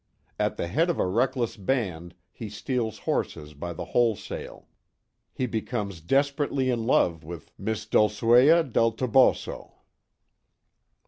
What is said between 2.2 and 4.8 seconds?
HE STEALS HORSES BY THE WHOLESALE.